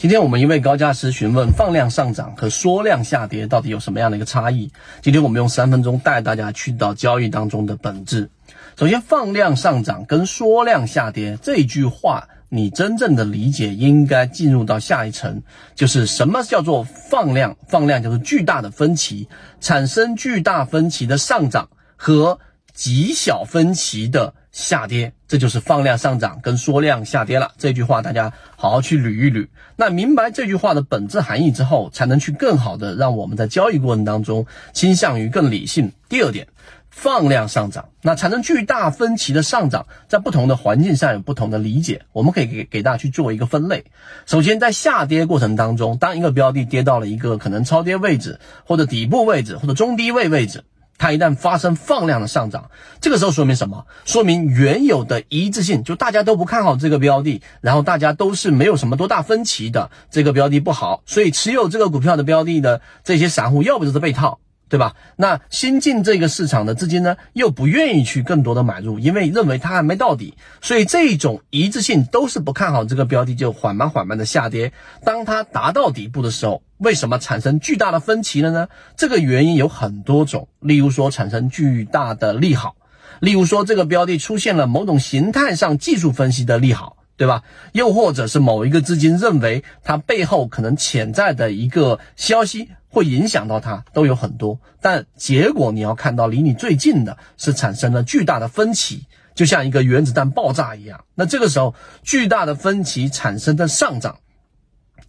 [0.00, 4.72] 今天我们一位高价师询问放量上涨和缩量下跌到底有什么样的一个差异？
[5.02, 8.30] 今天我们用三分钟带大家去到交易当中的本质。
[8.78, 15.42] 首先，放量上涨跟缩量下跌这句话，你真正的理解应该进入到下一层，
[15.74, 17.58] 就是什么叫做放量？
[17.68, 19.28] 放量就是巨大的分歧，
[19.60, 22.38] 产生巨大分歧的上涨和
[22.72, 24.32] 极小分歧的。
[24.52, 27.52] 下跌，这就是放量上涨跟缩量下跌了。
[27.56, 29.48] 这句话大家好好去捋一捋。
[29.76, 35.92] 那明白这句话的本质含义之后，才能去更好的让我们在交易过程当中倾向于更理性。
[36.08, 36.48] 第二点，
[36.90, 42.02] 放量上涨，那产生巨大分歧的上涨，在不同的环境下有不同的理解。
[42.12, 43.84] 我们可以给给大家去做一个分类。
[44.26, 50.64] 首先，在下跌过程当中，当一个标的跌到了一个可能超跌位置，或者底部位置，或者中低位位置。
[51.00, 53.86] 它一旦发生放量的上涨，这个时候说明什么？
[54.04, 64.38] 说明原有的一致性，就大家都不看好这个标的，然后大家都是没有什么多大分歧的，这个标的不好，所以持有这个股票的标的的这些散户，要不就是被套。
[64.68, 64.94] 对吧？
[65.16, 74.72] 那新进这个市场的资金呢，又不愿意去更多的买入，因为认为它还没到底，所以这种一致性都是不看好这个标的，就缓慢缓慢的下跌。
[75.04, 78.68] 当它达到底部的时候，为什么产生巨大的分歧了呢？
[78.96, 82.74] 这个原因有很多种，例如说产生巨大的利好，
[83.20, 86.96] 例如说这个标的出现了某种形态上技术分析的利好。
[87.20, 87.42] 对吧？
[87.72, 94.58] 又或者是某一个资金认为它背后可能潜在的一个消息会影响到它，都有很多。
[94.80, 101.04] 但结果你要看到离你最近的是产生了巨大的分歧，就像一个原子弹爆炸一样。
[101.14, 104.20] 那这个时候巨大的分歧产生的上涨，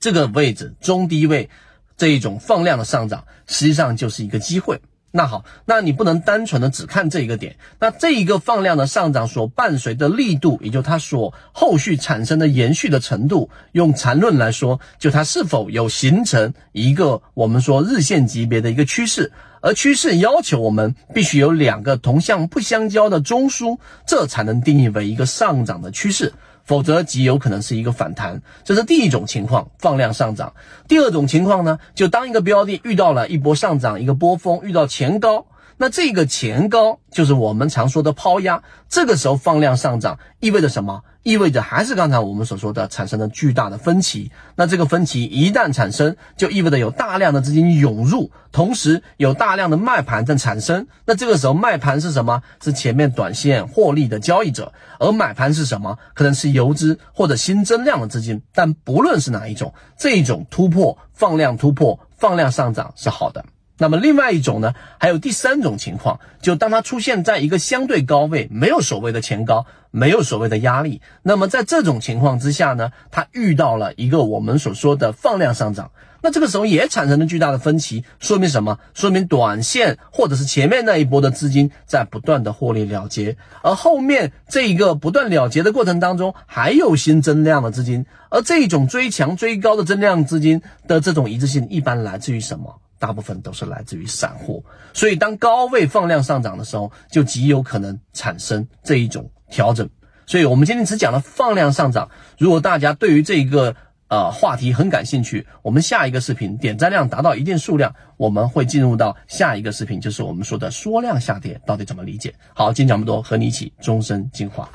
[0.01, 1.49] 这个位置中低位
[1.95, 4.81] 这一种放量的上涨，实际上就是一个机会。
[5.13, 26.33] 那好，那你不能单纯的只看这一个点，那这一个放量的上涨所伴随的力度，也就它所后续产生的延续的程度，用缠论来说，就它是否有形成一个我们说日线级别的一个趋势，而趋势要求我们必须有两个同向不相交的中枢，这才能定义为一个上涨的趋势。
[26.63, 30.53] 否则极有可能是一个反弹，这是第一种情况，放量上涨。
[30.87, 35.45] 第二种情况呢，就当一个标的遇到了一波上涨，一个波峰，遇到前高。
[35.81, 41.01] 那这个前高就是我们常说的抛压，这个时候放量上涨意味着什么？
[41.23, 44.31] 意味着还是刚才我们所说的产生了巨大的分歧。
[44.55, 50.85] 那这个分歧一旦产生，就意味着有大量的资金涌入，同时有大量的卖盘在产生。
[51.05, 52.43] 那这个时候卖盘是什么？
[52.63, 55.97] 是前面短线获利的交易者，而买盘是什么？
[56.13, 58.43] 可能是游资或者新增量的资金。
[58.53, 63.45] 但不论是哪一种，这种突破放量突破放量上涨是好的。
[63.81, 71.01] 那么另外一种呢，还有第三种情况，就当它出现在一个相对高位，没有所谓的前高，没有所谓的压力。
[71.23, 75.89] 那么在这种情况之下呢，它遇到了一个我们所说的放量上涨，
[76.21, 78.77] 那这个时候也产生了巨大的分歧，说明什么？
[78.93, 92.75] 说明短线或者是前面那一波的资金在不断的获利了结，而后面这一个不断了结的过程当中，还有新增量的资金，而这种追强追高的增量资金的这种一致性，一般来自于什么？
[93.01, 94.63] 大部分都是来自于散户，
[94.93, 99.89] 所以当高位放量上涨的时候，就极有可能产生这一种调整。
[100.27, 102.11] 所以我们今天只讲了放量上涨。
[102.37, 103.75] 如果大家对于这一个
[104.07, 112.35] 呃话题很感兴趣，我们下一个视频点赞量达到一定数量，我们会进入到下一个视频，就是我们说的缩量下跌到底怎么理解。
[112.53, 114.69] 好，今天讲这么多，和你一起终身进化。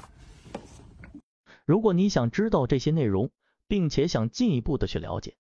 [1.65, 3.31] 如果你想知道这些内容，
[3.69, 5.37] 并且想进一步的去了解，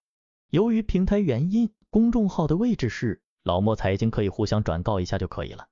[0.51, 1.73] 由于平台原因。
[1.97, 5.67] 公众号的位置是老莫财经，可以互相转告一下就可以了。